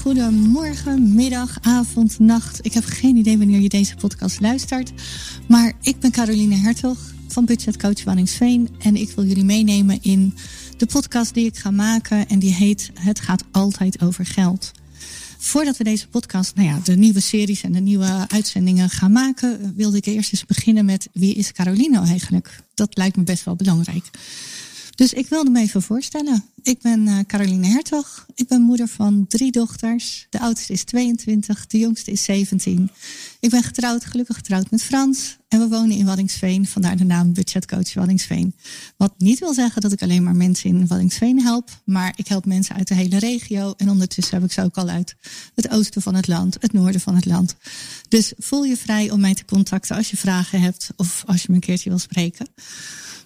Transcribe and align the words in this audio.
goedemorgen, 0.00 1.14
middag, 1.14 1.58
avond, 1.62 2.18
nacht. 2.18 2.64
Ik 2.64 2.72
heb 2.72 2.84
geen 2.84 3.16
idee 3.16 3.38
wanneer 3.38 3.60
je 3.60 3.68
deze 3.68 3.94
podcast 3.96 4.40
luistert. 4.40 4.92
Maar 5.48 5.72
ik 5.80 6.00
ben 6.00 6.10
Caroline 6.10 6.54
Hertog 6.54 6.98
van 7.28 7.44
Budget 7.44 7.76
Coach 7.76 8.04
Wanningsveen. 8.04 8.68
En 8.78 8.96
ik 8.96 9.10
wil 9.10 9.24
jullie 9.24 9.44
meenemen 9.44 9.98
in 10.02 10.34
de 10.76 10.86
podcast 10.86 11.34
die 11.34 11.46
ik 11.46 11.56
ga 11.56 11.70
maken. 11.70 12.28
En 12.28 12.38
die 12.38 12.54
heet 12.54 12.90
Het 12.94 13.20
gaat 13.20 13.44
altijd 13.50 14.02
over 14.02 14.26
geld. 14.26 14.70
Voordat 15.38 15.76
we 15.76 15.84
deze 15.84 16.08
podcast, 16.08 16.54
nou 16.54 16.68
ja, 16.68 16.80
de 16.84 16.96
nieuwe 16.96 17.20
series 17.20 17.62
en 17.62 17.72
de 17.72 17.80
nieuwe 17.80 18.24
uitzendingen 18.28 18.90
gaan 18.90 19.12
maken, 19.12 19.72
wilde 19.76 19.96
ik 19.96 20.06
eerst 20.06 20.32
eens 20.32 20.46
beginnen 20.46 20.84
met 20.84 21.08
wie 21.12 21.34
is 21.34 21.52
Caroline 21.52 21.94
nou 21.94 22.06
eigenlijk? 22.06 22.62
Dat 22.74 22.96
lijkt 22.96 23.16
me 23.16 23.22
best 23.22 23.44
wel 23.44 23.56
belangrijk. 23.56 24.10
Dus 25.00 25.12
ik 25.12 25.28
wilde 25.28 25.50
me 25.50 25.60
even 25.60 25.82
voorstellen. 25.82 26.44
Ik 26.62 26.80
ben 26.80 27.06
uh, 27.06 27.18
Caroline 27.26 27.66
Hertog. 27.66 28.26
Ik 28.34 28.48
ben 28.48 28.60
moeder 28.60 28.88
van 28.88 29.26
drie 29.28 29.52
dochters. 29.52 30.26
De 30.30 30.40
oudste 30.40 30.72
is 30.72 30.84
22, 30.84 31.66
de 31.66 31.78
jongste 31.78 32.10
is 32.10 32.24
17. 32.24 32.90
Ik 33.40 33.50
ben 33.50 33.62
getrouwd, 33.62 34.04
gelukkig 34.04 34.36
getrouwd 34.36 34.70
met 34.70 34.82
Frans. 34.82 35.36
En 35.48 35.58
we 35.58 35.68
wonen 35.68 35.96
in 35.96 36.06
Waddingsveen, 36.06 36.66
vandaar 36.66 36.96
de 36.96 37.04
naam 37.04 37.32
Budgetcoach 37.32 37.94
Waddingsveen. 37.94 38.54
Wat 38.96 39.14
niet 39.18 39.38
wil 39.38 39.54
zeggen 39.54 39.80
dat 39.80 39.92
ik 39.92 40.02
alleen 40.02 40.22
maar 40.22 40.36
mensen 40.36 40.70
in 40.70 40.86
Waddingsveen 40.86 41.42
help. 41.42 41.70
Maar 41.84 42.12
ik 42.16 42.28
help 42.28 42.44
mensen 42.44 42.76
uit 42.76 42.88
de 42.88 42.94
hele 42.94 43.18
regio. 43.18 43.74
En 43.76 43.90
ondertussen 43.90 44.34
heb 44.34 44.44
ik 44.44 44.52
ze 44.52 44.62
ook 44.62 44.76
al 44.76 44.88
uit 44.88 45.16
het 45.54 45.70
oosten 45.70 46.02
van 46.02 46.14
het 46.14 46.28
land, 46.28 46.56
het 46.60 46.72
noorden 46.72 47.00
van 47.00 47.14
het 47.14 47.26
land. 47.26 47.56
Dus 48.08 48.32
voel 48.38 48.64
je 48.64 48.76
vrij 48.76 49.10
om 49.10 49.20
mij 49.20 49.34
te 49.34 49.44
contacten 49.44 49.96
als 49.96 50.10
je 50.10 50.16
vragen 50.16 50.60
hebt 50.60 50.90
of 50.96 51.22
als 51.26 51.42
je 51.42 51.46
me 51.48 51.54
een 51.54 51.60
keertje 51.60 51.88
wil 51.90 51.98
spreken. 51.98 52.46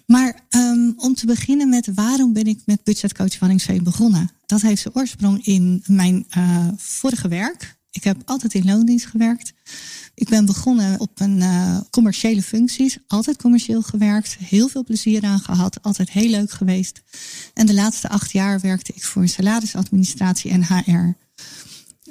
Maar 0.05 0.39
um, 0.49 0.93
om 0.97 1.15
te 1.15 1.25
beginnen 1.25 1.69
met 1.69 1.93
waarom 1.93 2.33
ben 2.33 2.45
ik 2.45 2.59
met 2.65 2.83
budgetcoach 2.83 3.39
Wanningsveen 3.39 3.83
begonnen? 3.83 4.29
Dat 4.45 4.61
heeft 4.61 4.81
zijn 4.81 4.95
oorsprong 4.95 5.45
in 5.45 5.83
mijn 5.85 6.25
uh, 6.37 6.67
vorige 6.77 7.27
werk. 7.27 7.75
Ik 7.91 8.03
heb 8.03 8.21
altijd 8.25 8.53
in 8.53 8.65
loondienst 8.65 9.05
gewerkt. 9.05 9.53
Ik 10.13 10.29
ben 10.29 10.45
begonnen 10.45 10.99
op 10.99 11.19
een 11.19 11.37
uh, 11.37 11.79
commerciële 11.89 12.41
functies, 12.41 12.97
altijd 13.07 13.37
commercieel 13.37 13.81
gewerkt, 13.81 14.37
heel 14.39 14.67
veel 14.67 14.83
plezier 14.83 15.23
aan 15.23 15.39
gehad, 15.39 15.81
altijd 15.81 16.11
heel 16.11 16.29
leuk 16.29 16.51
geweest. 16.51 17.01
En 17.53 17.65
de 17.65 17.73
laatste 17.73 18.09
acht 18.09 18.31
jaar 18.31 18.59
werkte 18.59 18.91
ik 18.95 19.03
voor 19.03 19.21
een 19.21 19.29
salarisadministratie 19.29 20.51
en 20.51 20.63
HR. 20.63 21.13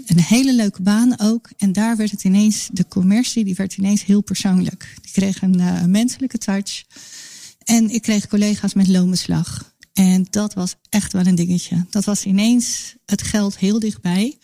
Een 0.06 0.20
hele 0.20 0.55
leuke 0.55 0.83
baan 0.83 1.20
ook. 1.20 1.51
En 1.56 1.73
daar 1.73 1.97
werd 1.97 2.11
het 2.11 2.25
ineens, 2.25 2.69
de 2.73 2.89
commercie, 2.89 3.45
die 3.45 3.55
werd 3.55 3.77
ineens 3.77 4.05
heel 4.05 4.20
persoonlijk. 4.20 4.95
Die 5.03 5.12
kreeg 5.12 5.42
een 5.42 5.61
uh, 5.61 5.84
menselijke 5.84 6.39
touch. 6.39 6.84
En 7.65 7.91
ik 7.91 8.03
kreeg 8.03 8.29
collega's 8.29 8.75
met 8.75 8.89
loonbeslag. 8.89 9.75
En 9.93 10.27
dat 10.31 10.55
was 10.55 10.75
echt 10.89 11.12
wel 11.12 11.27
een 11.27 11.34
dingetje. 11.34 11.87
Dat 11.91 12.05
was 12.05 12.25
ineens 12.25 12.95
het 13.07 13.23
geld 13.23 13.59
heel 13.59 13.79
dichtbij. 13.79 14.39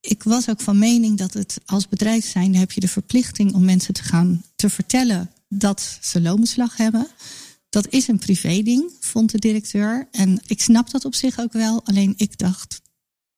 Ik 0.00 0.22
was 0.22 0.48
ook 0.48 0.60
van 0.60 0.78
mening 0.78 1.18
dat 1.18 1.32
het 1.32 1.60
als 1.66 1.88
bedrijf 1.88 2.26
zijn 2.26 2.56
heb 2.56 2.72
je 2.72 2.80
de 2.80 2.88
verplichting 2.88 3.54
om 3.54 3.64
mensen 3.64 3.94
te 3.94 4.02
gaan 4.02 4.44
te 4.56 4.70
vertellen 4.70 5.30
dat 5.48 5.98
ze 6.00 6.20
loonbeslag 6.20 6.76
hebben. 6.76 7.06
Dat 7.68 7.88
is 7.88 8.08
een 8.08 8.18
privé 8.18 8.62
ding, 8.62 8.90
vond 9.00 9.30
de 9.30 9.38
directeur. 9.38 10.08
En 10.10 10.40
ik 10.46 10.62
snap 10.62 10.90
dat 10.90 11.04
op 11.04 11.14
zich 11.14 11.38
ook 11.38 11.52
wel. 11.52 11.80
Alleen 11.84 12.14
ik 12.16 12.38
dacht, 12.38 12.80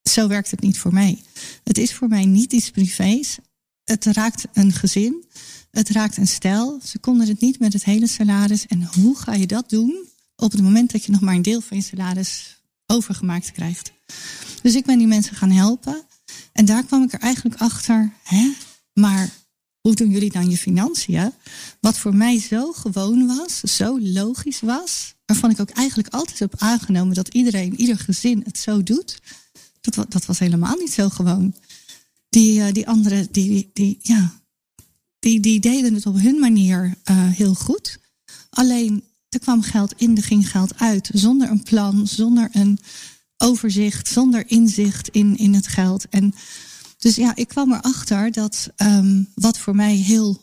zo 0.02 0.28
werkt 0.28 0.50
het 0.50 0.60
niet 0.60 0.78
voor 0.78 0.92
mij. 0.92 1.22
Het 1.64 1.78
is 1.78 1.94
voor 1.94 2.08
mij 2.08 2.24
niet 2.24 2.52
iets 2.52 2.70
privés. 2.70 3.38
Het 3.84 4.04
raakt 4.04 4.44
een 4.52 4.72
gezin. 4.72 5.24
Het 5.70 5.88
raakt 5.88 6.16
een 6.16 6.26
stijl. 6.26 6.80
Ze 6.84 6.98
konden 6.98 7.28
het 7.28 7.40
niet 7.40 7.58
met 7.58 7.72
het 7.72 7.84
hele 7.84 8.06
salaris. 8.06 8.66
En 8.66 8.88
hoe 8.94 9.18
ga 9.18 9.34
je 9.34 9.46
dat 9.46 9.70
doen 9.70 10.08
op 10.36 10.52
het 10.52 10.62
moment 10.62 10.92
dat 10.92 11.04
je 11.04 11.12
nog 11.12 11.20
maar 11.20 11.34
een 11.34 11.42
deel 11.42 11.60
van 11.60 11.76
je 11.76 11.82
salaris 11.82 12.62
overgemaakt 12.86 13.52
krijgt? 13.52 13.92
Dus 14.62 14.74
ik 14.74 14.84
ben 14.84 14.98
die 14.98 15.06
mensen 15.06 15.36
gaan 15.36 15.50
helpen. 15.50 16.02
En 16.52 16.64
daar 16.64 16.84
kwam 16.84 17.02
ik 17.02 17.12
er 17.12 17.20
eigenlijk 17.20 17.60
achter. 17.60 18.12
Hè? 18.22 18.52
Maar 18.92 19.30
hoe 19.80 19.94
doen 19.94 20.10
jullie 20.10 20.30
dan 20.30 20.50
je 20.50 20.56
financiën? 20.56 21.32
Wat 21.80 21.98
voor 21.98 22.14
mij 22.14 22.40
zo 22.40 22.72
gewoon 22.72 23.26
was, 23.26 23.60
zo 23.60 24.00
logisch 24.00 24.60
was. 24.60 25.14
Waarvan 25.26 25.50
ik 25.50 25.60
ook 25.60 25.70
eigenlijk 25.70 26.14
altijd 26.14 26.38
heb 26.38 26.54
aangenomen 26.58 27.14
dat 27.14 27.28
iedereen, 27.28 27.80
ieder 27.80 27.98
gezin 27.98 28.42
het 28.44 28.58
zo 28.58 28.82
doet. 28.82 29.20
Dat, 29.80 30.10
dat 30.12 30.26
was 30.26 30.38
helemaal 30.38 30.76
niet 30.76 30.92
zo 30.92 31.08
gewoon. 31.08 31.54
Die, 32.34 32.58
uh, 32.58 32.72
die 32.72 32.88
anderen, 32.88 33.28
die, 33.30 33.70
die, 33.72 33.98
ja, 34.02 34.32
die, 35.18 35.40
die 35.40 35.60
deden 35.60 35.94
het 35.94 36.06
op 36.06 36.20
hun 36.20 36.38
manier 36.38 36.94
uh, 37.10 37.28
heel 37.30 37.54
goed. 37.54 37.98
Alleen 38.50 39.04
er 39.28 39.38
kwam 39.38 39.62
geld 39.62 39.94
in, 39.96 40.16
er 40.16 40.22
ging 40.22 40.50
geld 40.50 40.78
uit. 40.78 41.10
Zonder 41.12 41.50
een 41.50 41.62
plan, 41.62 42.06
zonder 42.06 42.48
een 42.52 42.78
overzicht, 43.36 44.08
zonder 44.08 44.50
inzicht 44.50 45.08
in, 45.08 45.36
in 45.36 45.54
het 45.54 45.66
geld. 45.66 46.08
En 46.08 46.34
dus 46.98 47.14
ja, 47.14 47.34
ik 47.34 47.48
kwam 47.48 47.72
erachter 47.72 48.32
dat 48.32 48.70
um, 48.76 49.28
wat 49.34 49.58
voor 49.58 49.74
mij 49.74 49.94
heel, 49.94 50.40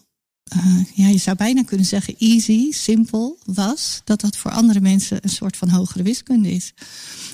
uh, 0.55 0.83
ja, 0.93 1.07
je 1.07 1.17
zou 1.17 1.37
bijna 1.37 1.63
kunnen 1.63 1.85
zeggen 1.85 2.15
easy, 2.17 2.71
simpel 2.71 3.37
was, 3.45 4.01
dat 4.03 4.21
dat 4.21 4.37
voor 4.37 4.51
andere 4.51 4.79
mensen 4.79 5.17
een 5.21 5.29
soort 5.29 5.57
van 5.57 5.69
hogere 5.69 6.03
wiskunde 6.03 6.51
is. 6.51 6.73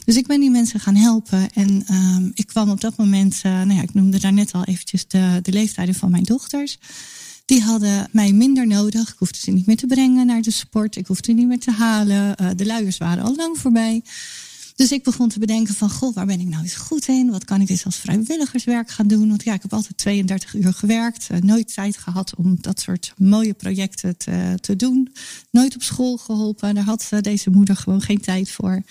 Dus 0.06 0.16
ik 0.16 0.28
ben 0.28 0.40
die 0.40 0.50
mensen 0.50 0.80
gaan 0.80 0.96
helpen 0.96 1.52
en 1.54 1.84
um, 1.92 2.32
ik 2.34 2.48
kwam 2.48 2.70
op 2.70 2.82
dat 2.82 2.98
moment, 2.98 3.34
uh, 3.36 3.52
nou 3.52 3.74
ja, 3.74 3.82
ik 3.82 3.94
noemde 3.94 4.20
daar 4.20 4.34
net 4.34 4.54
al 4.54 4.64
eventjes 4.64 5.08
de, 5.08 5.40
de 5.42 5.52
leeftijden 5.52 5.96
van 5.96 6.12
mijn 6.12 6.24
dochters. 6.24 6.78
Die 7.46 7.62
hadden 7.62 8.08
mij 8.12 8.32
minder 8.32 8.68
nodig. 8.68 9.10
Ik 9.10 9.16
hoefde 9.18 9.40
ze 9.40 9.52
niet 9.52 9.66
meer 9.66 9.78
te 9.78 9.88
brengen 9.88 10.26
naar 10.26 10.42
de 10.42 10.52
sport. 10.52 10.96
Ik 10.96 11.08
hoefde 11.08 11.34
niet 11.34 11.48
meer 11.48 11.60
te 11.60 11.72
halen. 11.72 12.36
Uh, 12.42 12.50
de 12.56 12.66
luiers 12.66 12.98
waren 12.98 13.24
al 13.24 13.36
lang 13.36 13.58
voorbij. 13.58 14.02
Dus 14.78 14.92
ik 14.92 15.04
begon 15.04 15.30
te 15.30 15.40
bedenken 15.40 15.74
van, 15.74 15.90
goh, 15.90 16.16
waar 16.16 16.26
ben 16.26 16.40
ik 16.40 16.48
nou 16.48 16.64
eens 16.64 16.76
goed 16.76 17.08
in? 17.08 17.32
Wat 17.32 17.46
kan 17.46 17.62
ik 17.62 17.70
eens 17.70 17.86
als 17.86 17.96
vrijwilligerswerk 17.96 18.90
gaan 18.90 19.08
doen? 19.08 19.30
Want 19.30 19.44
ja, 19.44 19.54
ik 19.54 19.62
heb 19.62 19.74
altijd 19.74 19.98
32 19.98 20.54
uur 20.54 20.74
gewerkt. 20.74 21.28
Uh, 21.32 21.38
nooit 21.38 21.74
tijd 21.74 21.98
gehad 21.98 22.36
om 22.36 22.58
dat 22.62 22.80
soort 22.80 23.14
mooie 23.18 23.54
projecten 23.54 24.18
te, 24.18 24.58
te 24.62 24.76
doen. 24.76 25.14
Nooit 25.52 25.76
op 25.76 25.84
school 25.84 26.18
geholpen. 26.18 26.76
Daar 26.76 26.84
had 26.84 27.10
uh, 27.14 27.22
deze 27.22 27.50
moeder 27.50 27.76
gewoon 27.76 28.02
geen 28.02 28.22
tijd 28.22 28.52
voor. 28.52 28.84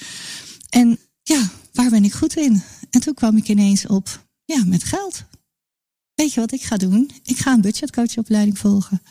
En 0.71 0.99
ja, 1.23 1.51
waar 1.73 1.91
ben 1.91 2.05
ik 2.05 2.13
goed 2.13 2.37
in? 2.37 2.63
En 2.91 3.01
toen 3.01 3.15
kwam 3.15 3.37
ik 3.37 3.49
ineens 3.49 3.87
op, 3.87 4.27
ja, 4.45 4.65
met 4.65 4.85
geld 4.85 5.25
weet 6.17 6.33
je 6.33 6.41
wat 6.41 6.53
ik 6.53 6.63
ga 6.63 6.77
doen? 6.77 7.11
Ik 7.23 7.37
ga 7.37 7.53
een 7.53 7.61
budgetcoachopleiding 7.61 8.59
volgen. 8.59 9.03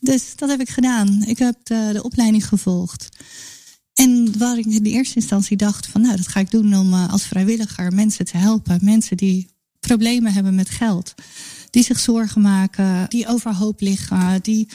Dus 0.00 0.36
dat 0.36 0.48
heb 0.48 0.60
ik 0.60 0.68
gedaan. 0.68 1.22
Ik 1.22 1.38
heb 1.38 1.56
de, 1.62 2.00
opleiding 2.02 2.48
gevolgd. 2.48 3.08
En 3.94 4.38
waar 4.38 4.58
ik 4.58 4.66
in 4.66 4.82
de 4.82 4.90
eerste 4.90 5.14
instantie 5.14 5.56
dacht 5.56 5.86
van 5.86 6.00
nou, 6.00 6.16
dat 6.16 6.28
ga 6.28 6.40
ik 6.40 6.50
doen 6.50 6.76
om 6.76 6.92
uh, 6.92 7.12
als 7.12 7.26
vrijwilliger 7.26 7.92
mensen 7.92 8.24
te 8.24 8.36
helpen. 8.36 8.78
Mensen 8.82 9.16
die 9.16 9.48
problemen 9.80 10.32
hebben 10.32 10.54
met 10.54 10.70
geld. 10.70 11.14
Die 11.70 11.84
zich 11.84 12.00
zorgen 12.00 12.40
maken, 12.40 13.08
die 13.08 13.26
overhoop 13.26 13.80
liggen, 13.80 14.42
die 14.42 14.68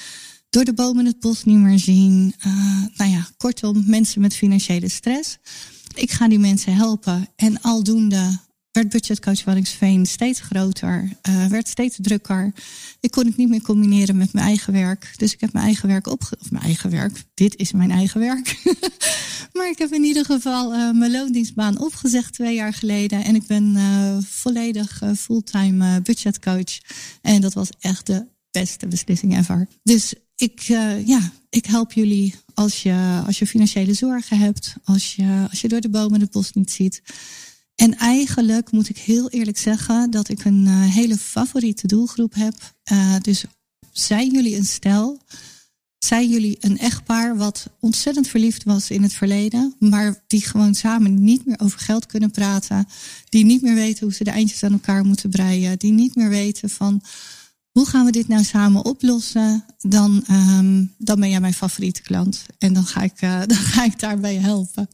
door 0.49 0.63
de 0.63 0.73
bomen 0.73 1.05
het 1.05 1.19
bos 1.19 1.43
niet 1.43 1.57
meer 1.57 1.79
zien. 1.79 2.33
Uh, 2.47 2.83
nou 2.95 3.11
ja, 3.11 3.27
kortom, 3.37 3.83
mensen 3.85 4.21
met 4.21 4.35
financiële 4.35 4.89
stress. 4.89 5.37
Ik 5.95 6.11
ga 6.11 6.27
die 6.27 6.39
mensen 6.39 6.75
helpen 6.75 7.27
en 7.35 7.61
aldoende 7.61 8.39
werd 8.79 8.91
budgetcoach 8.91 9.43
Waddingsveen 9.43 10.05
steeds 10.05 10.39
groter, 10.39 11.09
uh, 11.29 11.45
werd 11.45 11.67
steeds 11.67 11.97
drukker. 12.01 12.53
Ik 12.99 13.11
kon 13.11 13.25
het 13.25 13.37
niet 13.37 13.49
meer 13.49 13.61
combineren 13.61 14.17
met 14.17 14.33
mijn 14.33 14.45
eigen 14.45 14.73
werk. 14.73 15.13
Dus 15.15 15.33
ik 15.33 15.39
heb 15.41 15.53
mijn 15.53 15.65
eigen 15.65 15.87
werk 15.87 16.07
opge... 16.07 16.37
Of 16.39 16.51
mijn 16.51 16.63
eigen 16.63 16.89
werk, 16.89 17.23
dit 17.33 17.55
is 17.55 17.71
mijn 17.71 17.91
eigen 17.91 18.19
werk. 18.19 18.61
maar 19.53 19.69
ik 19.69 19.77
heb 19.77 19.93
in 19.93 20.03
ieder 20.03 20.25
geval 20.25 20.73
uh, 20.73 20.91
mijn 20.91 21.11
loondienstbaan 21.11 21.79
opgezegd 21.79 22.33
twee 22.33 22.55
jaar 22.55 22.73
geleden. 22.73 23.23
En 23.23 23.35
ik 23.35 23.47
ben 23.47 23.75
uh, 23.75 24.17
volledig 24.21 25.01
fulltime 25.17 26.01
budgetcoach. 26.01 26.79
En 27.21 27.41
dat 27.41 27.53
was 27.53 27.69
echt 27.79 28.05
de 28.05 28.25
beste 28.51 28.87
beslissing 28.87 29.37
ever. 29.37 29.67
Dus 29.83 30.13
ik, 30.35 30.59
ja, 31.05 31.31
ik 31.49 31.65
help 31.65 31.93
jullie 31.93 32.35
als 32.53 32.83
je, 32.83 33.21
als 33.25 33.39
je 33.39 33.47
financiële 33.47 33.93
zorgen 33.93 34.37
hebt. 34.37 34.73
Als 34.83 35.15
je, 35.15 35.45
als 35.49 35.61
je 35.61 35.67
door 35.67 35.81
de 35.81 35.89
bomen 35.89 36.21
het 36.21 36.31
bos 36.31 36.53
niet 36.53 36.71
ziet. 36.71 37.01
En 37.79 37.97
eigenlijk 37.97 38.71
moet 38.71 38.89
ik 38.89 38.97
heel 38.97 39.29
eerlijk 39.29 39.57
zeggen 39.57 40.11
dat 40.11 40.29
ik 40.29 40.45
een 40.45 40.65
uh, 40.65 40.81
hele 40.81 41.17
favoriete 41.17 41.87
doelgroep 41.87 42.33
heb. 42.33 42.53
Uh, 42.91 43.15
dus 43.21 43.45
zijn 43.91 44.31
jullie 44.31 44.57
een 44.57 44.65
stel? 44.65 45.19
Zijn 45.97 46.29
jullie 46.29 46.57
een 46.59 46.77
echtpaar 46.77 47.37
wat 47.37 47.69
ontzettend 47.79 48.27
verliefd 48.27 48.63
was 48.63 48.89
in 48.89 49.03
het 49.03 49.13
verleden, 49.13 49.75
maar 49.79 50.23
die 50.27 50.41
gewoon 50.41 50.75
samen 50.75 51.23
niet 51.23 51.45
meer 51.45 51.59
over 51.59 51.79
geld 51.79 52.05
kunnen 52.05 52.31
praten, 52.31 52.87
die 53.29 53.45
niet 53.45 53.61
meer 53.61 53.75
weten 53.75 54.03
hoe 54.05 54.13
ze 54.13 54.23
de 54.23 54.31
eindjes 54.31 54.63
aan 54.63 54.71
elkaar 54.71 55.05
moeten 55.05 55.29
breien, 55.29 55.79
die 55.79 55.91
niet 55.91 56.15
meer 56.15 56.29
weten 56.29 56.69
van 56.69 57.01
hoe 57.71 57.85
gaan 57.85 58.05
we 58.05 58.11
dit 58.11 58.27
nou 58.27 58.43
samen 58.43 58.85
oplossen, 58.85 59.65
dan, 59.77 60.23
um, 60.31 60.93
dan 60.97 61.19
ben 61.19 61.29
jij 61.29 61.39
mijn 61.39 61.53
favoriete 61.53 62.01
klant 62.01 62.45
en 62.57 62.73
dan 62.73 62.85
ga 62.85 63.01
ik, 63.01 63.21
uh, 63.21 63.39
dan 63.51 63.57
ga 63.57 63.83
ik 63.83 63.99
daarbij 63.99 64.35
helpen. 64.35 64.89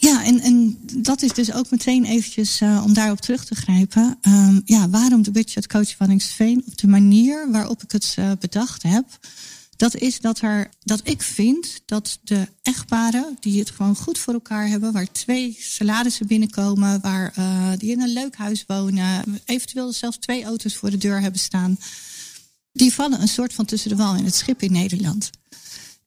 Ja, 0.00 0.24
en, 0.24 0.40
en 0.40 0.78
dat 0.96 1.22
is 1.22 1.32
dus 1.32 1.52
ook 1.52 1.70
meteen 1.70 2.04
eventjes 2.04 2.60
uh, 2.60 2.82
om 2.84 2.92
daarop 2.92 3.20
terug 3.20 3.44
te 3.44 3.54
grijpen. 3.54 4.18
Um, 4.22 4.62
ja, 4.64 4.88
waarom 4.88 5.22
de 5.22 5.30
budgetcoach 5.30 5.98
Wanningsveen? 5.98 6.62
Op 6.66 6.78
de 6.78 6.86
manier 6.86 7.50
waarop 7.50 7.82
ik 7.82 7.90
het 7.90 8.16
uh, 8.18 8.30
bedacht 8.40 8.82
heb. 8.82 9.18
Dat 9.76 9.96
is 9.96 10.20
dat, 10.20 10.40
er, 10.40 10.70
dat 10.82 11.00
ik 11.04 11.22
vind 11.22 11.80
dat 11.84 12.18
de 12.22 12.48
echtparen 12.62 13.36
die 13.40 13.58
het 13.58 13.70
gewoon 13.70 13.96
goed 13.96 14.18
voor 14.18 14.34
elkaar 14.34 14.68
hebben, 14.68 14.92
waar 14.92 15.12
twee 15.12 15.56
salarissen 15.60 16.26
binnenkomen, 16.26 17.00
waar, 17.00 17.34
uh, 17.38 17.72
die 17.78 17.90
in 17.90 18.00
een 18.00 18.12
leuk 18.12 18.36
huis 18.36 18.64
wonen, 18.66 19.40
eventueel 19.44 19.92
zelfs 19.92 20.16
twee 20.16 20.44
auto's 20.44 20.76
voor 20.76 20.90
de 20.90 20.98
deur 20.98 21.20
hebben 21.20 21.40
staan, 21.40 21.78
die 22.72 22.94
vallen 22.94 23.20
een 23.20 23.28
soort 23.28 23.52
van 23.52 23.64
tussen 23.64 23.90
de 23.90 23.96
wal 23.96 24.14
in 24.14 24.24
het 24.24 24.34
schip 24.34 24.62
in 24.62 24.72
Nederland. 24.72 25.30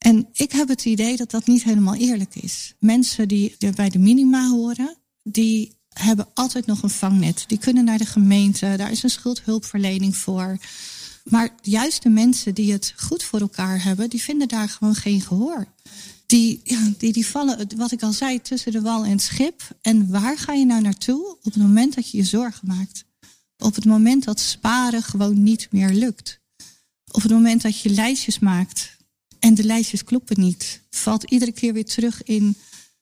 En 0.02 0.28
ik 0.34 0.52
heb 0.52 0.68
het 0.68 0.86
idee 0.86 1.18
dat 1.18 1.32
dat 1.32 1.48
niet 1.48 1.64
helemaal 1.64 1.96
eerlijk 1.96 2.36
is. 2.36 2.74
Mensen 2.80 3.28
die 3.28 3.56
bij 3.76 3.90
de 3.90 4.00
minima 4.00 4.50
horen, 4.50 4.98
die 5.24 5.76
hebben 5.90 6.28
altijd 6.34 6.66
nog 6.66 6.84
een 6.84 6.90
vangnet. 6.90 7.44
Die 7.48 7.58
kunnen 7.58 7.86
naar 7.86 7.98
de 7.98 8.06
gemeente, 8.06 8.74
daar 8.78 8.92
is 8.92 9.04
een 9.04 9.10
schuldhulpverlening 9.10 10.18
voor. 10.18 10.58
Maar 11.24 11.50
juist 11.62 12.04
de 12.04 12.10
mensen 12.10 12.54
die 12.54 12.72
het 12.72 12.94
goed 12.98 13.24
voor 13.24 13.40
elkaar 13.40 13.84
hebben, 13.84 14.10
die 14.10 14.22
vinden 14.22 14.48
daar 14.48 14.70
gewoon 14.70 14.96
geen 14.96 15.22
gehoor. 15.22 15.68
Die, 16.26 16.62
ja, 16.64 16.92
die, 16.98 17.14
die 17.14 17.28
vallen, 17.28 17.68
wat 17.76 17.92
ik 17.92 18.04
al 18.04 18.14
zei, 18.14 18.42
tussen 18.42 18.72
de 18.72 18.82
wal 18.82 19.04
en 19.04 19.12
het 19.12 19.22
schip. 19.22 19.62
En 19.82 20.10
waar 20.10 20.38
ga 20.38 20.54
je 20.54 20.66
nou 20.66 20.82
naartoe 20.82 21.32
op 21.32 21.44
het 21.44 21.56
moment 21.64 21.96
dat 21.96 22.12
je 22.12 22.18
je 22.18 22.24
zorgen 22.24 22.68
maakt? 22.68 23.06
Op 23.58 23.76
het 23.76 23.86
moment 23.86 24.24
dat 24.24 24.40
sparen 24.40 25.04
gewoon 25.04 25.44
niet 25.44 25.68
meer 25.72 25.90
lukt. 25.90 26.40
Op 27.12 27.22
het 27.22 27.32
moment 27.32 27.62
dat 27.62 27.80
je 27.80 27.90
lijstjes 27.90 28.40
maakt 28.40 29.00
en 29.42 29.54
de 29.54 29.64
lijstjes 29.64 30.04
kloppen 30.04 30.40
niet, 30.40 30.82
valt 30.90 31.24
iedere 31.24 31.52
keer 31.52 31.74
weer 31.74 31.86
terug 31.86 32.24
in 32.24 32.56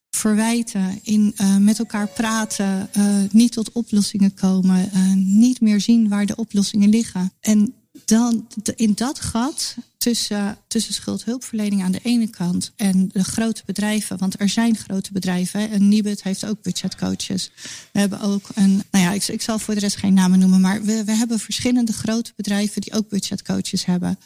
verwijten, 0.09 0.99
in 1.03 1.33
uh, 1.41 1.57
met 1.57 1.79
elkaar 1.79 2.07
praten, 2.07 2.89
uh, 2.97 3.15
niet 3.31 3.51
tot 3.51 3.71
oplossingen 3.71 4.33
komen, 4.33 4.89
uh, 4.93 5.13
niet 5.13 5.61
meer 5.61 5.81
zien 5.81 6.09
waar 6.09 6.25
de 6.25 6.35
oplossingen 6.35 6.89
liggen. 6.89 7.31
En 7.39 7.73
dan 8.05 8.47
in 8.75 8.93
dat 8.95 9.19
gat 9.19 9.75
tussen, 9.97 10.57
tussen 10.67 10.93
schuldhulpverlening 10.93 11.83
aan 11.83 11.91
de 11.91 11.99
ene 12.03 12.27
kant 12.27 12.71
en 12.75 13.09
de 13.13 13.23
grote 13.23 13.61
bedrijven, 13.65 14.17
want 14.17 14.39
er 14.39 14.49
zijn 14.49 14.77
grote 14.77 15.11
bedrijven. 15.11 15.69
En 15.69 15.87
Nibud 15.87 16.23
heeft 16.23 16.45
ook 16.45 16.61
budgetcoaches. 16.61 17.51
We 17.91 17.99
hebben 17.99 18.19
ook 18.19 18.49
een, 18.55 18.83
nou 18.91 19.05
ja, 19.05 19.11
ik, 19.11 19.27
ik 19.27 19.41
zal 19.41 19.59
voor 19.59 19.73
de 19.73 19.79
rest 19.79 19.97
geen 19.97 20.13
namen 20.13 20.39
noemen, 20.39 20.61
maar 20.61 20.83
we, 20.83 21.03
we 21.03 21.11
hebben 21.11 21.39
verschillende 21.39 21.93
grote 21.93 22.31
bedrijven 22.35 22.81
die 22.81 22.93
ook 22.93 23.09
budgetcoaches 23.09 23.85
hebben. 23.85 24.19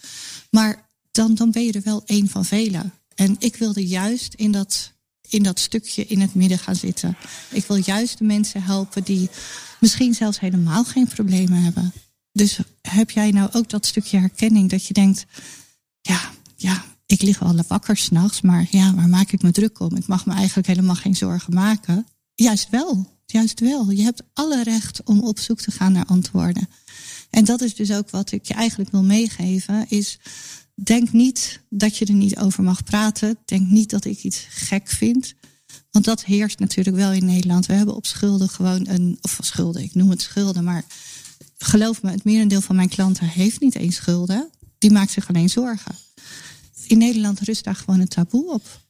Maar 0.50 0.92
dan, 1.14 1.52
ben 1.52 1.66
je 1.66 1.72
er 1.72 1.82
wel 1.84 2.02
één 2.06 2.30
van 2.30 2.46
velen. 2.46 2.94
En 3.16 3.36
ik 3.40 3.56
wilde 3.56 3.88
juist 3.88 4.34
in 4.34 4.52
dat 4.52 4.92
in 5.30 5.44
dat 5.44 5.60
stukje 5.60 6.06
in 6.06 6.22
het 6.22 6.36
midden 6.36 6.60
gaan 6.60 6.76
zitten. 6.76 7.18
Ik 7.50 7.66
wil 7.66 7.76
juist 7.76 8.18
de 8.18 8.24
mensen 8.24 8.64
helpen 8.64 9.04
die 9.04 9.30
misschien 9.80 10.14
zelfs 10.14 10.40
helemaal 10.40 10.84
geen 10.84 11.08
problemen 11.08 11.64
hebben. 11.64 11.94
Dus 12.32 12.60
heb 12.82 13.12
jij 13.12 13.32
nou 13.32 13.50
ook 13.52 13.70
dat 13.70 13.86
stukje 13.86 14.18
herkenning 14.18 14.70
dat 14.70 14.86
je 14.86 14.94
denkt, 14.94 15.26
ja, 16.02 16.32
ja, 16.56 16.84
ik 17.06 17.22
lig 17.22 17.40
wel 17.40 17.56
wakker 17.68 17.98
s'nachts, 17.98 18.42
maar 18.42 18.68
ja, 18.70 18.94
waar 18.94 19.10
maak 19.10 19.32
ik 19.32 19.42
me 19.42 19.52
druk 19.52 19.80
om? 19.80 19.96
Ik 19.96 20.08
mag 20.08 20.26
me 20.26 20.34
eigenlijk 20.34 20.68
helemaal 20.68 20.96
geen 20.96 21.16
zorgen 21.16 21.54
maken. 21.54 22.08
Juist 22.36 22.70
wel, 22.70 23.18
juist 23.26 23.60
wel. 23.60 23.92
Je 23.92 24.04
hebt 24.04 24.24
alle 24.34 24.64
recht 24.64 25.04
om 25.04 25.20
op 25.22 25.40
zoek 25.40 25.62
te 25.62 25.72
gaan 25.72 25.92
naar 25.92 26.06
antwoorden. 26.06 26.70
En 27.34 27.46
dat 27.46 27.62
is 27.62 27.76
dus 27.76 27.92
ook 27.92 28.10
wat 28.10 28.32
ik 28.32 28.46
je 28.46 28.54
eigenlijk 28.54 28.92
wil 28.92 29.04
meegeven, 29.04 29.86
is 29.90 30.20
denk 30.74 31.12
niet 31.12 31.60
dat 31.70 31.98
je 31.98 32.06
er 32.06 32.14
niet 32.14 32.38
over 32.38 32.64
mag 32.64 32.84
praten. 32.84 33.38
Denk 33.46 33.70
niet 33.70 33.90
dat 33.90 34.06
ik 34.06 34.24
iets 34.24 34.46
gek 34.50 34.88
vind. 34.88 35.34
Want 35.92 36.06
dat 36.06 36.24
heerst 36.24 36.60
natuurlijk 36.60 36.96
wel 36.96 37.12
in 37.12 37.26
Nederland. 37.26 37.66
We 37.66 37.74
hebben 37.74 37.96
op 37.96 38.06
schulden 38.06 38.50
gewoon 38.50 38.88
een, 38.88 39.18
of 39.22 39.38
schulden, 39.42 39.84
ik 39.84 39.96
noem 39.96 40.10
het 40.10 40.22
schulden, 40.22 40.64
maar 40.64 40.84
geloof 41.58 42.02
me, 42.02 42.12
het 42.12 42.24
merendeel 42.24 42.62
van 42.62 42.76
mijn 42.76 42.90
klanten 42.90 43.28
heeft 43.28 43.60
niet 43.60 43.76
eens 43.76 43.96
schulden. 43.96 44.50
Die 44.78 44.92
maakt 44.92 45.12
zich 45.12 45.28
alleen 45.28 45.50
zorgen. 45.50 45.96
In 46.88 46.98
Nederland 46.98 47.40
rust 47.40 47.64
daar 47.64 47.76
gewoon 47.76 48.00
een 48.00 48.08
taboe 48.08 48.54
op. 48.54 48.83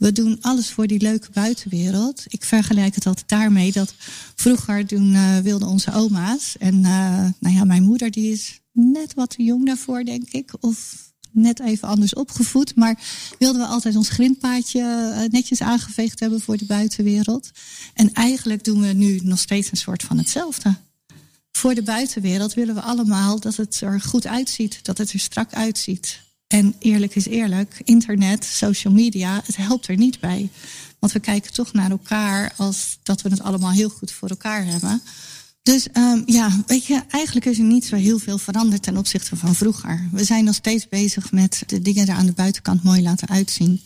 We 0.00 0.12
doen 0.12 0.38
alles 0.40 0.70
voor 0.70 0.86
die 0.86 1.00
leuke 1.00 1.30
buitenwereld. 1.32 2.24
Ik 2.28 2.44
vergelijk 2.44 2.94
het 2.94 3.06
altijd 3.06 3.28
daarmee 3.28 3.72
dat 3.72 3.94
vroeger 4.34 4.86
toen 4.86 5.12
uh, 5.12 5.38
wilden 5.38 5.68
onze 5.68 5.92
oma's 5.92 6.56
en 6.58 6.74
uh, 6.74 7.26
nou 7.38 7.54
ja, 7.54 7.64
mijn 7.64 7.82
moeder 7.82 8.10
die 8.10 8.32
is 8.32 8.60
net 8.72 9.14
wat 9.14 9.30
te 9.30 9.42
jong 9.42 9.66
daarvoor, 9.66 10.04
denk 10.04 10.28
ik. 10.30 10.52
Of 10.60 11.08
net 11.30 11.60
even 11.60 11.88
anders 11.88 12.14
opgevoed. 12.14 12.74
Maar 12.74 13.00
wilden 13.38 13.60
we 13.60 13.66
altijd 13.66 13.96
ons 13.96 14.08
grindpaadje 14.08 14.80
eh, 14.80 15.30
netjes 15.30 15.60
aangeveegd 15.60 16.20
hebben 16.20 16.40
voor 16.40 16.56
de 16.56 16.66
buitenwereld. 16.66 17.50
En 17.94 18.12
eigenlijk 18.12 18.64
doen 18.64 18.80
we 18.80 18.92
nu 18.92 19.20
nog 19.22 19.38
steeds 19.38 19.70
een 19.70 19.76
soort 19.76 20.02
van 20.02 20.18
hetzelfde. 20.18 20.76
Voor 21.52 21.74
de 21.74 21.82
buitenwereld 21.82 22.54
willen 22.54 22.74
we 22.74 22.80
allemaal 22.80 23.40
dat 23.40 23.56
het 23.56 23.80
er 23.80 24.00
goed 24.00 24.26
uitziet, 24.26 24.78
dat 24.82 24.98
het 24.98 25.12
er 25.12 25.18
strak 25.18 25.54
uitziet. 25.54 26.20
En 26.50 26.74
eerlijk 26.78 27.14
is 27.14 27.26
eerlijk, 27.26 27.80
internet, 27.84 28.44
social 28.44 28.92
media, 28.92 29.42
het 29.44 29.56
helpt 29.56 29.86
er 29.86 29.96
niet 29.96 30.20
bij. 30.20 30.48
Want 30.98 31.12
we 31.12 31.20
kijken 31.20 31.52
toch 31.52 31.72
naar 31.72 31.90
elkaar 31.90 32.52
als 32.56 32.98
dat 33.02 33.22
we 33.22 33.28
het 33.28 33.42
allemaal 33.42 33.70
heel 33.70 33.88
goed 33.88 34.12
voor 34.12 34.28
elkaar 34.28 34.64
hebben. 34.64 35.02
Dus 35.62 35.88
um, 35.92 36.22
ja, 36.26 36.50
weet 36.66 36.84
je, 36.84 37.02
eigenlijk 37.10 37.46
is 37.46 37.58
er 37.58 37.64
niet 37.64 37.84
zo 37.84 37.96
heel 37.96 38.18
veel 38.18 38.38
veranderd 38.38 38.82
ten 38.82 38.96
opzichte 38.96 39.36
van 39.36 39.54
vroeger. 39.54 40.08
We 40.12 40.24
zijn 40.24 40.44
nog 40.44 40.54
steeds 40.54 40.88
bezig 40.88 41.32
met 41.32 41.62
de 41.66 41.82
dingen 41.82 42.06
er 42.06 42.14
aan 42.14 42.26
de 42.26 42.32
buitenkant 42.32 42.82
mooi 42.82 43.02
laten 43.02 43.28
uitzien. 43.28 43.80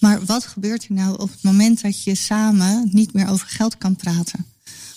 Maar 0.00 0.24
wat 0.24 0.44
gebeurt 0.44 0.84
er 0.84 0.94
nou 0.94 1.18
op 1.18 1.30
het 1.30 1.42
moment 1.42 1.82
dat 1.82 2.02
je 2.02 2.14
samen 2.14 2.88
niet 2.92 3.12
meer 3.12 3.28
over 3.28 3.46
geld 3.46 3.78
kan 3.78 3.96
praten? 3.96 4.46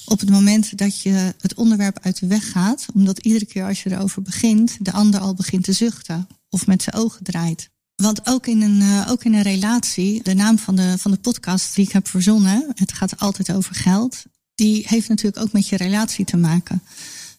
Op 0.06 0.20
het 0.20 0.30
moment 0.30 0.78
dat 0.78 1.02
je 1.02 1.34
het 1.42 1.54
onderwerp 1.54 2.00
uit 2.02 2.20
de 2.20 2.28
weg 2.28 2.52
gaat, 2.52 2.86
omdat 2.94 3.20
iedere 3.20 3.46
keer 3.46 3.66
als 3.66 3.84
je 3.84 3.92
erover 3.92 4.22
begint, 4.22 4.78
de 4.80 4.92
ander 4.92 5.20
al 5.20 5.34
begint 5.34 5.64
te 5.64 5.74
zuchten 5.74 6.28
of 6.52 6.68
met 6.68 6.84
zijn 6.84 6.96
ogen 6.96 7.24
draait. 7.24 7.70
Want 7.96 8.28
ook 8.28 8.48
in 8.48 8.62
een, 8.62 8.82
uh, 8.82 9.08
ook 9.10 9.24
in 9.24 9.34
een 9.34 9.42
relatie, 9.42 10.24
de 10.24 10.34
naam 10.34 10.58
van 10.58 10.76
de, 10.76 10.96
van 10.98 11.12
de 11.12 11.18
podcast 11.18 11.76
die 11.76 11.86
ik 11.86 11.92
heb 11.92 12.08
verzonnen, 12.08 12.72
het 12.76 12.94
gaat 12.94 13.20
altijd 13.20 13.52
over 13.52 13.76
geld, 13.76 14.24
die 14.56 14.86
heeft 14.88 15.10
natuurlijk 15.10 15.44
ook 15.44 15.52
met 15.52 15.68
je 15.68 15.78
relatie 15.78 16.26
te 16.26 16.38
maken. 16.38 16.84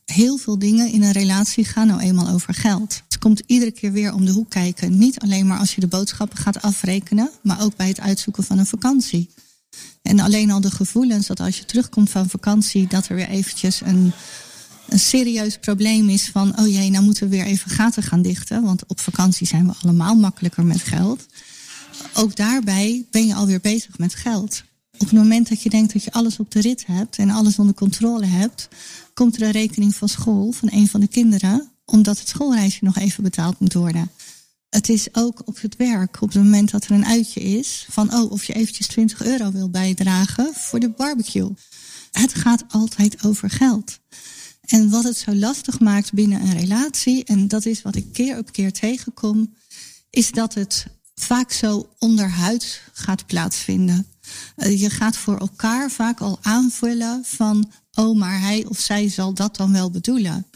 Heel 0.04 0.36
veel 0.36 0.58
dingen 0.58 0.92
in 0.92 1.02
een 1.02 1.12
relatie 1.12 1.64
gaan 1.64 1.86
nou 1.86 2.00
eenmaal 2.00 2.28
over 2.28 2.54
geld. 2.54 3.02
Het 3.08 3.18
komt 3.18 3.42
iedere 3.46 3.70
keer 3.70 3.92
weer 3.92 4.14
om 4.14 4.24
de 4.24 4.32
hoek 4.32 4.50
kijken. 4.50 4.98
Niet 4.98 5.20
alleen 5.20 5.46
maar 5.46 5.58
als 5.58 5.74
je 5.74 5.80
de 5.80 5.86
boodschappen 5.86 6.38
gaat 6.38 6.62
afrekenen, 6.62 7.30
maar 7.42 7.62
ook 7.62 7.76
bij 7.76 7.88
het 7.88 8.00
uitzoeken 8.00 8.44
van 8.44 8.58
een 8.58 8.66
vakantie. 8.66 9.30
En 10.02 10.20
alleen 10.20 10.50
al 10.50 10.60
de 10.60 10.70
gevoelens 10.70 11.26
dat 11.26 11.40
als 11.40 11.58
je 11.58 11.64
terugkomt 11.64 12.10
van 12.10 12.28
vakantie, 12.28 12.86
dat 12.86 13.08
er 13.08 13.14
weer 13.14 13.28
eventjes 13.28 13.80
een, 13.80 14.12
een 14.88 14.98
serieus 14.98 15.58
probleem 15.58 16.08
is 16.08 16.28
van, 16.28 16.58
oh 16.58 16.66
jee, 16.66 16.90
nou 16.90 17.04
moeten 17.04 17.28
we 17.28 17.36
weer 17.36 17.44
even 17.44 17.70
gaten 17.70 18.02
gaan 18.02 18.22
dichten. 18.22 18.62
Want 18.62 18.86
op 18.86 19.00
vakantie 19.00 19.46
zijn 19.46 19.66
we 19.66 19.74
allemaal 19.82 20.14
makkelijker 20.14 20.64
met 20.64 20.80
geld. 20.80 21.26
Ook 22.14 22.36
daarbij 22.36 23.06
ben 23.10 23.26
je 23.26 23.34
alweer 23.34 23.60
bezig 23.60 23.98
met 23.98 24.14
geld 24.14 24.62
op 25.02 25.08
het 25.08 25.18
moment 25.18 25.48
dat 25.48 25.62
je 25.62 25.70
denkt 25.70 25.92
dat 25.92 26.04
je 26.04 26.12
alles 26.12 26.38
op 26.38 26.50
de 26.50 26.60
rit 26.60 26.86
hebt 26.86 27.18
en 27.18 27.30
alles 27.30 27.58
onder 27.58 27.74
controle 27.74 28.26
hebt, 28.26 28.68
komt 29.14 29.36
er 29.36 29.42
een 29.42 29.50
rekening 29.50 29.94
van 29.94 30.08
school 30.08 30.52
van 30.52 30.68
een 30.72 30.88
van 30.88 31.00
de 31.00 31.08
kinderen, 31.08 31.70
omdat 31.84 32.18
het 32.18 32.28
schoolreisje 32.28 32.84
nog 32.84 32.98
even 32.98 33.22
betaald 33.22 33.60
moet 33.60 33.72
worden. 33.72 34.10
Het 34.68 34.88
is 34.88 35.08
ook 35.12 35.42
op 35.44 35.60
het 35.60 35.76
werk, 35.76 36.20
op 36.20 36.32
het 36.32 36.42
moment 36.42 36.70
dat 36.70 36.84
er 36.84 36.90
een 36.90 37.06
uitje 37.06 37.40
is, 37.40 37.86
van 37.90 38.14
oh, 38.14 38.30
of 38.30 38.44
je 38.44 38.52
eventjes 38.52 38.86
20 38.86 39.24
euro 39.24 39.52
wil 39.52 39.70
bijdragen 39.70 40.50
voor 40.54 40.80
de 40.80 40.90
barbecue. 40.90 41.50
Het 42.12 42.34
gaat 42.34 42.64
altijd 42.68 43.24
over 43.24 43.50
geld. 43.50 43.98
En 44.66 44.90
wat 44.90 45.04
het 45.04 45.16
zo 45.16 45.34
lastig 45.34 45.80
maakt 45.80 46.12
binnen 46.12 46.40
een 46.40 46.58
relatie, 46.58 47.24
en 47.24 47.48
dat 47.48 47.64
is 47.64 47.82
wat 47.82 47.96
ik 47.96 48.12
keer 48.12 48.38
op 48.38 48.52
keer 48.52 48.72
tegenkom, 48.72 49.54
is 50.10 50.30
dat 50.30 50.54
het 50.54 50.86
vaak 51.14 51.52
zo 51.52 51.88
onderhuids 51.98 52.80
gaat 52.92 53.26
plaatsvinden. 53.26 54.06
Eh, 54.56 54.80
je 54.80 54.90
gaat 54.90 55.16
voor 55.16 55.38
elkaar 55.38 55.90
vaak 55.90 56.20
al 56.20 56.38
aanvullen 56.42 57.24
van, 57.24 57.70
oh, 57.92 58.18
maar 58.18 58.40
hij 58.40 58.64
of 58.68 58.78
zij 58.78 59.08
zal 59.08 59.34
dat 59.34 59.56
dan 59.56 59.72
wel 59.72 59.90
bedoelen. 59.90 60.46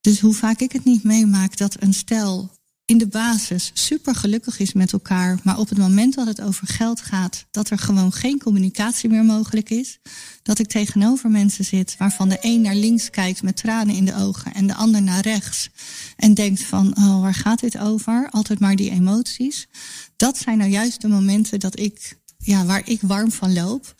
Dus 0.00 0.20
hoe 0.20 0.34
vaak 0.34 0.60
ik 0.60 0.72
het 0.72 0.84
niet 0.84 1.02
meemaak 1.02 1.56
dat 1.56 1.82
een 1.82 1.94
stel 1.94 2.50
in 2.86 2.98
de 2.98 3.08
basis 3.08 3.70
super 3.74 4.14
gelukkig 4.14 4.58
is 4.58 4.72
met 4.72 4.92
elkaar, 4.92 5.38
maar 5.42 5.58
op 5.58 5.68
het 5.68 5.78
moment 5.78 6.14
dat 6.14 6.26
het 6.26 6.40
over 6.40 6.66
geld 6.66 7.00
gaat, 7.00 7.44
dat 7.50 7.70
er 7.70 7.78
gewoon 7.78 8.12
geen 8.12 8.38
communicatie 8.38 9.08
meer 9.08 9.24
mogelijk 9.24 9.70
is. 9.70 9.98
Dat 10.42 10.58
ik 10.58 10.66
tegenover 10.66 11.30
mensen 11.30 11.64
zit 11.64 11.96
waarvan 11.98 12.28
de 12.28 12.38
een 12.40 12.60
naar 12.60 12.74
links 12.74 13.10
kijkt 13.10 13.42
met 13.42 13.56
tranen 13.56 13.94
in 13.94 14.04
de 14.04 14.14
ogen 14.14 14.54
en 14.54 14.66
de 14.66 14.74
ander 14.74 15.02
naar 15.02 15.22
rechts 15.22 15.70
en 16.16 16.34
denkt 16.34 16.64
van, 16.64 16.96
oh, 16.96 17.20
waar 17.20 17.34
gaat 17.34 17.60
dit 17.60 17.78
over? 17.78 18.28
Altijd 18.30 18.58
maar 18.58 18.76
die 18.76 18.90
emoties. 18.90 19.68
Dat 20.16 20.38
zijn 20.38 20.58
nou 20.58 20.70
juist 20.70 21.00
de 21.00 21.08
momenten 21.08 21.60
dat 21.60 21.78
ik 21.78 22.18
ja, 22.38 22.64
waar 22.64 22.88
ik 22.88 23.00
warm 23.00 23.32
van 23.32 23.52
loop. 23.52 23.94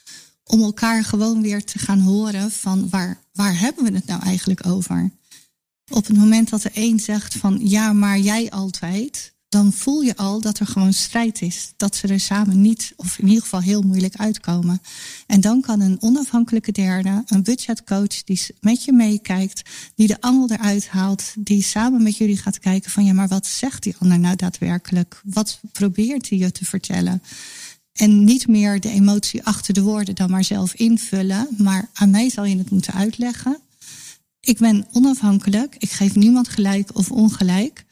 Om 0.44 0.62
elkaar 0.62 1.04
gewoon 1.04 1.42
weer 1.42 1.64
te 1.64 1.78
gaan 1.78 2.00
horen 2.00 2.50
van 2.50 2.88
waar, 2.88 3.22
waar 3.32 3.58
hebben 3.58 3.84
we 3.84 3.92
het 3.94 4.06
nou 4.06 4.22
eigenlijk 4.22 4.66
over? 4.66 5.10
Op 5.90 6.06
het 6.06 6.16
moment 6.16 6.50
dat 6.50 6.62
de 6.62 6.70
een 6.74 7.00
zegt 7.00 7.34
van 7.34 7.60
ja, 7.62 7.92
maar 7.92 8.18
jij 8.18 8.50
altijd, 8.50 9.34
dan 9.48 9.72
voel 9.72 10.00
je 10.00 10.16
al 10.16 10.40
dat 10.40 10.58
er 10.58 10.66
gewoon 10.66 10.92
strijd 10.92 11.42
is. 11.42 11.72
Dat 11.76 11.96
ze 11.96 12.08
er 12.08 12.20
samen 12.20 12.60
niet, 12.60 12.92
of 12.96 13.18
in 13.18 13.26
ieder 13.26 13.42
geval 13.42 13.60
heel 13.60 13.82
moeilijk 13.82 14.16
uitkomen. 14.16 14.80
En 15.26 15.40
dan 15.40 15.60
kan 15.60 15.80
een 15.80 16.02
onafhankelijke 16.02 16.72
derde, 16.72 17.22
een 17.26 17.42
budgetcoach 17.42 18.24
die 18.24 18.40
met 18.60 18.84
je 18.84 18.92
meekijkt, 18.92 19.70
die 19.94 20.06
de 20.06 20.20
angel 20.20 20.50
eruit 20.50 20.88
haalt, 20.88 21.32
die 21.38 21.62
samen 21.62 22.02
met 22.02 22.16
jullie 22.16 22.38
gaat 22.38 22.58
kijken 22.58 22.90
van 22.90 23.04
ja, 23.04 23.12
maar 23.12 23.28
wat 23.28 23.46
zegt 23.46 23.82
die 23.82 23.96
ander 23.98 24.18
nou 24.18 24.36
daadwerkelijk? 24.36 25.20
Wat 25.24 25.60
probeert 25.72 26.28
hij 26.28 26.38
je 26.38 26.52
te 26.52 26.64
vertellen? 26.64 27.22
En 27.92 28.24
niet 28.24 28.48
meer 28.48 28.80
de 28.80 28.90
emotie 28.90 29.44
achter 29.44 29.74
de 29.74 29.82
woorden 29.82 30.14
dan 30.14 30.30
maar 30.30 30.44
zelf 30.44 30.74
invullen. 30.74 31.48
Maar 31.58 31.88
aan 31.92 32.10
mij 32.10 32.30
zal 32.30 32.44
je 32.44 32.58
het 32.58 32.70
moeten 32.70 32.94
uitleggen. 32.94 33.58
Ik 34.44 34.58
ben 34.58 34.86
onafhankelijk. 34.92 35.76
Ik 35.78 35.90
geef 35.90 36.14
niemand 36.14 36.48
gelijk 36.48 36.90
of 36.92 37.10
ongelijk. 37.10 37.84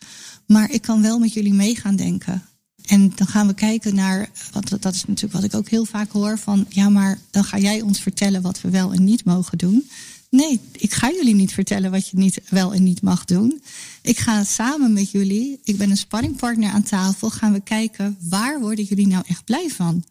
Maar 0.46 0.70
ik 0.70 0.82
kan 0.82 1.02
wel 1.02 1.18
met 1.18 1.32
jullie 1.32 1.54
mee 1.54 1.76
gaan 1.76 1.96
denken. 1.96 2.42
En 2.86 3.12
dan 3.14 3.26
gaan 3.26 3.46
we 3.46 3.54
kijken 3.54 3.94
naar, 3.94 4.30
wat, 4.52 4.76
dat 4.80 4.94
is 4.94 5.04
natuurlijk 5.04 5.32
wat 5.32 5.44
ik 5.44 5.54
ook 5.54 5.68
heel 5.68 5.84
vaak 5.84 6.10
hoor, 6.10 6.38
van 6.38 6.66
ja, 6.68 6.88
maar 6.88 7.18
dan 7.30 7.44
ga 7.44 7.58
jij 7.58 7.80
ons 7.80 8.00
vertellen 8.00 8.42
wat 8.42 8.60
we 8.60 8.70
wel 8.70 8.92
en 8.92 9.04
niet 9.04 9.24
mogen 9.24 9.58
doen. 9.58 9.90
Nee, 10.36 10.60
ik 10.72 10.92
ga 10.92 11.10
jullie 11.10 11.34
niet 11.34 11.52
vertellen 11.52 11.90
wat 11.90 12.08
je 12.08 12.16
niet, 12.16 12.40
wel 12.48 12.74
en 12.74 12.82
niet 12.82 13.02
mag 13.02 13.24
doen. 13.24 13.62
Ik 14.02 14.18
ga 14.18 14.44
samen 14.44 14.92
met 14.92 15.10
jullie, 15.10 15.60
ik 15.64 15.76
ben 15.76 15.90
een 15.90 15.96
sparringpartner 15.96 16.70
aan 16.70 16.82
tafel, 16.82 17.30
gaan 17.30 17.52
we 17.52 17.60
kijken 17.60 18.16
waar 18.28 18.60
worden 18.60 18.84
jullie 18.84 19.06
nou 19.06 19.24
echt 19.26 19.44
blij 19.44 19.70
van? 19.70 20.04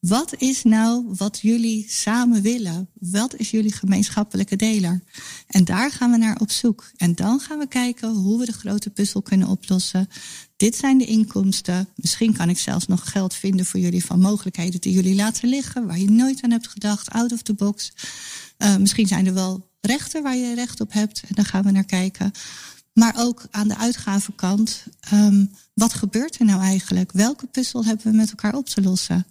Wat 0.00 0.34
is 0.38 0.62
nou 0.62 1.04
wat 1.08 1.38
jullie 1.42 1.86
samen 1.88 2.42
willen? 2.42 2.88
Wat 2.92 3.34
is 3.36 3.50
jullie 3.50 3.72
gemeenschappelijke 3.72 4.56
deler? 4.56 5.02
En 5.46 5.64
daar 5.64 5.90
gaan 5.90 6.10
we 6.10 6.16
naar 6.16 6.40
op 6.40 6.50
zoek. 6.50 6.90
En 6.96 7.14
dan 7.14 7.40
gaan 7.40 7.58
we 7.58 7.66
kijken 7.68 8.08
hoe 8.08 8.38
we 8.38 8.44
de 8.44 8.52
grote 8.52 8.90
puzzel 8.90 9.22
kunnen 9.22 9.48
oplossen. 9.48 10.08
Dit 10.56 10.76
zijn 10.76 10.98
de 10.98 11.06
inkomsten. 11.06 11.88
Misschien 11.94 12.32
kan 12.36 12.48
ik 12.48 12.58
zelfs 12.58 12.86
nog 12.86 13.10
geld 13.10 13.34
vinden 13.34 13.66
voor 13.66 13.80
jullie 13.80 14.04
van 14.04 14.20
mogelijkheden 14.20 14.80
die 14.80 14.92
jullie 14.92 15.14
laten 15.14 15.48
liggen, 15.48 15.86
waar 15.86 15.98
je 15.98 16.10
nooit 16.10 16.42
aan 16.42 16.50
hebt 16.50 16.68
gedacht, 16.68 17.10
out 17.10 17.32
of 17.32 17.42
the 17.42 17.54
box. 17.54 17.92
Uh, 18.58 18.76
misschien 18.76 19.06
zijn 19.06 19.26
er 19.26 19.34
wel 19.34 19.70
rechten 19.80 20.22
waar 20.22 20.36
je 20.36 20.54
recht 20.54 20.80
op 20.80 20.92
hebt. 20.92 21.22
En 21.28 21.34
daar 21.34 21.44
gaan 21.44 21.64
we 21.64 21.70
naar 21.70 21.84
kijken. 21.84 22.32
Maar 22.92 23.14
ook 23.18 23.46
aan 23.50 23.68
de 23.68 23.76
uitgavenkant, 23.76 24.84
um, 25.12 25.50
wat 25.74 25.94
gebeurt 25.94 26.38
er 26.38 26.44
nou 26.44 26.60
eigenlijk? 26.60 27.12
Welke 27.12 27.46
puzzel 27.46 27.84
hebben 27.84 28.10
we 28.10 28.16
met 28.16 28.30
elkaar 28.30 28.54
op 28.54 28.66
te 28.66 28.82
lossen? 28.82 29.26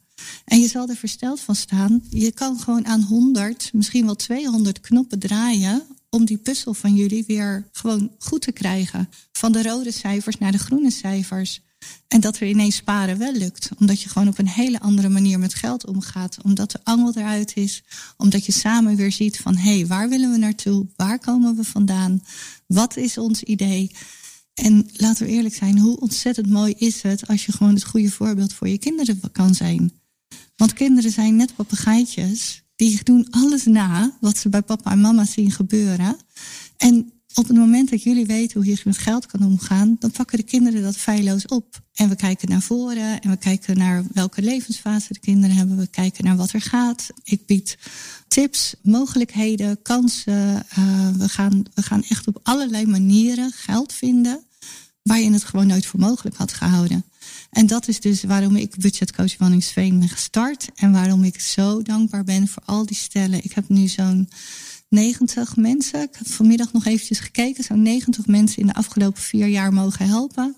En 0.45 0.59
je 0.59 0.67
zal 0.67 0.89
er 0.89 0.95
versteld 0.95 1.39
van 1.39 1.55
staan. 1.55 2.01
Je 2.09 2.31
kan 2.31 2.59
gewoon 2.59 2.85
aan 2.85 3.01
100, 3.01 3.69
misschien 3.73 4.05
wel 4.05 4.15
200 4.15 4.79
knoppen 4.79 5.19
draaien 5.19 5.83
om 6.09 6.25
die 6.25 6.37
puzzel 6.37 6.73
van 6.73 6.95
jullie 6.95 7.23
weer 7.27 7.67
gewoon 7.71 8.11
goed 8.19 8.41
te 8.41 8.51
krijgen. 8.51 9.09
Van 9.31 9.51
de 9.51 9.63
rode 9.63 9.91
cijfers 9.91 10.37
naar 10.37 10.51
de 10.51 10.57
groene 10.57 10.91
cijfers. 10.91 11.61
En 12.07 12.21
dat 12.21 12.37
er 12.39 12.47
ineens 12.47 12.75
sparen 12.75 13.17
wel 13.17 13.33
lukt. 13.33 13.69
Omdat 13.79 14.01
je 14.01 14.09
gewoon 14.09 14.27
op 14.27 14.37
een 14.37 14.47
hele 14.47 14.79
andere 14.79 15.09
manier 15.09 15.39
met 15.39 15.53
geld 15.53 15.85
omgaat. 15.85 16.37
Omdat 16.43 16.71
de 16.71 16.79
angel 16.83 17.11
eruit 17.15 17.55
is. 17.55 17.83
Omdat 18.17 18.45
je 18.45 18.51
samen 18.51 18.95
weer 18.95 19.11
ziet 19.11 19.37
van 19.37 19.55
hé, 19.55 19.75
hey, 19.75 19.87
waar 19.87 20.09
willen 20.09 20.31
we 20.31 20.37
naartoe? 20.37 20.87
Waar 20.95 21.19
komen 21.19 21.55
we 21.55 21.63
vandaan? 21.63 22.23
Wat 22.67 22.97
is 22.97 23.17
ons 23.17 23.43
idee? 23.43 23.91
En 24.53 24.89
laten 24.93 25.25
we 25.25 25.31
eerlijk 25.31 25.55
zijn, 25.55 25.77
hoe 25.77 25.99
ontzettend 25.99 26.49
mooi 26.49 26.73
is 26.77 27.01
het 27.01 27.27
als 27.27 27.45
je 27.45 27.51
gewoon 27.51 27.73
het 27.73 27.83
goede 27.83 28.11
voorbeeld 28.11 28.53
voor 28.53 28.67
je 28.67 28.77
kinderen 28.77 29.21
kan 29.31 29.55
zijn. 29.55 29.91
Want 30.55 30.73
kinderen 30.73 31.11
zijn 31.11 31.35
net 31.35 31.55
papegaaitjes. 31.55 32.63
Die 32.75 33.03
doen 33.03 33.27
alles 33.29 33.65
na 33.65 34.17
wat 34.19 34.37
ze 34.37 34.49
bij 34.49 34.61
papa 34.61 34.91
en 34.91 35.01
mama 35.01 35.25
zien 35.25 35.51
gebeuren. 35.51 36.17
En 36.77 37.11
op 37.37 37.47
het 37.47 37.57
moment 37.57 37.89
dat 37.89 38.03
jullie 38.03 38.25
weten 38.25 38.61
hoe 38.61 38.69
je 38.69 38.81
met 38.83 38.97
geld 38.97 39.25
kan 39.25 39.43
omgaan, 39.43 39.95
dan 39.99 40.11
pakken 40.11 40.37
de 40.37 40.43
kinderen 40.43 40.81
dat 40.81 40.97
feilloos 40.97 41.45
op. 41.45 41.81
En 41.93 42.09
we 42.09 42.15
kijken 42.15 42.49
naar 42.49 42.61
voren 42.61 43.21
en 43.21 43.29
we 43.29 43.37
kijken 43.37 43.77
naar 43.77 44.03
welke 44.13 44.41
levensfase 44.41 45.13
de 45.13 45.19
kinderen 45.19 45.55
hebben. 45.55 45.77
We 45.77 45.87
kijken 45.87 46.23
naar 46.23 46.35
wat 46.35 46.51
er 46.51 46.61
gaat. 46.61 47.09
Ik 47.23 47.45
bied 47.45 47.77
tips, 48.27 48.75
mogelijkheden, 48.81 49.81
kansen. 49.81 50.65
Uh, 50.79 51.09
we, 51.17 51.29
gaan, 51.29 51.63
we 51.73 51.81
gaan 51.81 52.03
echt 52.03 52.27
op 52.27 52.39
allerlei 52.43 52.85
manieren 52.85 53.51
geld 53.51 53.93
vinden 53.93 54.39
waar 55.01 55.19
je 55.19 55.31
het 55.31 55.43
gewoon 55.43 55.67
nooit 55.67 55.85
voor 55.85 55.99
mogelijk 55.99 56.35
had 56.35 56.53
gehouden. 56.53 57.05
En 57.49 57.67
dat 57.67 57.87
is 57.87 57.99
dus 57.99 58.23
waarom 58.23 58.55
ik 58.55 58.77
budgetcoach 58.77 59.37
Wanningsveen 59.37 59.99
ben 59.99 60.09
gestart. 60.09 60.67
En 60.75 60.91
waarom 60.91 61.23
ik 61.23 61.39
zo 61.39 61.81
dankbaar 61.81 62.23
ben 62.23 62.47
voor 62.47 62.63
al 62.65 62.85
die 62.85 62.97
stellen. 62.97 63.43
Ik 63.43 63.53
heb 63.53 63.69
nu 63.69 63.87
zo'n 63.87 64.29
90 64.89 65.55
mensen. 65.55 66.01
Ik 66.01 66.15
heb 66.17 66.27
vanmiddag 66.27 66.73
nog 66.73 66.85
eventjes 66.85 67.19
gekeken. 67.19 67.63
Zo'n 67.63 67.81
90 67.81 68.27
mensen 68.27 68.61
in 68.61 68.67
de 68.67 68.73
afgelopen 68.73 69.21
vier 69.21 69.47
jaar 69.47 69.73
mogen 69.73 70.07
helpen. 70.07 70.55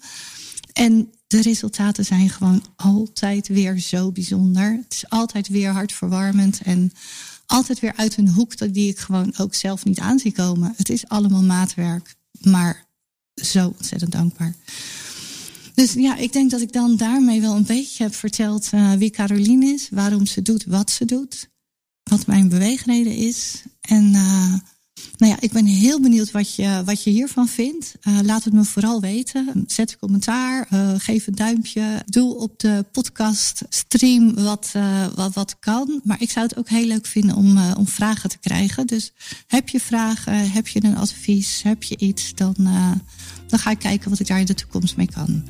En 0.73 1.11
de 1.27 1.41
resultaten 1.41 2.05
zijn 2.05 2.29
gewoon 2.29 2.63
altijd 2.75 3.47
weer 3.47 3.79
zo 3.79 4.11
bijzonder. 4.11 4.71
Het 4.83 4.93
is 4.93 5.09
altijd 5.09 5.47
weer 5.47 5.69
hartverwarmend 5.69 6.61
en 6.61 6.91
altijd 7.45 7.79
weer 7.79 7.93
uit 7.95 8.17
een 8.17 8.29
hoek 8.29 8.73
die 8.73 8.89
ik 8.89 8.99
gewoon 8.99 9.33
ook 9.37 9.53
zelf 9.53 9.85
niet 9.85 9.99
aan 9.99 10.19
zie 10.19 10.31
komen. 10.31 10.73
Het 10.77 10.89
is 10.89 11.07
allemaal 11.07 11.43
maatwerk, 11.43 12.15
maar 12.41 12.85
zo 13.33 13.73
ontzettend 13.77 14.11
dankbaar. 14.11 14.55
Dus 15.73 15.93
ja, 15.93 16.15
ik 16.15 16.33
denk 16.33 16.51
dat 16.51 16.61
ik 16.61 16.71
dan 16.71 16.97
daarmee 16.97 17.41
wel 17.41 17.55
een 17.55 17.65
beetje 17.65 18.03
heb 18.03 18.15
verteld 18.15 18.69
uh, 18.73 18.93
wie 18.93 19.09
Caroline 19.09 19.65
is, 19.65 19.89
waarom 19.91 20.25
ze 20.25 20.41
doet 20.41 20.65
wat 20.65 20.91
ze 20.91 21.05
doet 21.05 21.49
wat 22.09 22.25
mijn 22.25 22.49
beweegreden 22.49 23.15
is. 23.15 23.63
En 23.89 24.03
uh, 24.13 24.53
nou 25.17 25.31
ja, 25.31 25.37
ik 25.39 25.51
ben 25.51 25.65
heel 25.65 26.01
benieuwd 26.01 26.31
wat 26.31 26.55
je, 26.55 26.81
wat 26.85 27.03
je 27.03 27.09
hiervan 27.09 27.47
vindt. 27.47 27.95
Uh, 28.07 28.19
laat 28.23 28.43
het 28.43 28.53
me 28.53 28.63
vooral 28.63 29.01
weten. 29.01 29.63
Zet 29.67 29.91
een 29.91 29.99
commentaar, 29.99 30.67
uh, 30.73 30.91
geef 30.97 31.27
een 31.27 31.35
duimpje. 31.35 32.03
Doe 32.05 32.37
op 32.37 32.59
de 32.59 32.85
podcast 32.91 33.61
stream 33.69 34.33
wat, 34.33 34.71
wat, 35.15 35.33
wat 35.33 35.59
kan. 35.59 36.01
Maar 36.03 36.21
ik 36.21 36.31
zou 36.31 36.45
het 36.47 36.57
ook 36.57 36.69
heel 36.69 36.85
leuk 36.85 37.05
vinden 37.05 37.35
om, 37.35 37.57
om 37.73 37.87
vragen 37.87 38.29
te 38.29 38.37
krijgen. 38.37 38.87
Dus 38.87 39.13
heb 39.47 39.69
je 39.69 39.79
vragen, 39.79 40.51
heb 40.51 40.67
je 40.67 40.83
een 40.83 40.97
advies, 40.97 41.61
heb 41.63 41.83
je 41.83 41.97
iets, 41.97 42.35
dan, 42.35 42.55
dan 43.47 43.59
ga 43.59 43.71
ik 43.71 43.79
kijken 43.79 44.09
wat 44.09 44.19
ik 44.19 44.27
daar 44.27 44.39
in 44.39 44.45
de 44.45 44.53
toekomst 44.53 44.97
mee 44.97 45.09
kan. 45.13 45.43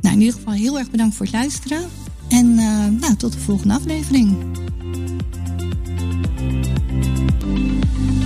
Nou, 0.00 0.14
in 0.14 0.20
ieder 0.20 0.38
geval 0.38 0.52
heel 0.52 0.78
erg 0.78 0.90
bedankt 0.90 1.14
voor 1.14 1.26
het 1.26 1.34
luisteren. 1.34 1.88
En 2.28 2.54
nou, 2.98 3.16
tot 3.16 3.32
de 3.32 3.38
volgende 3.38 3.74
aflevering. 3.74 4.36
Thank 7.40 8.22
you. 8.22 8.23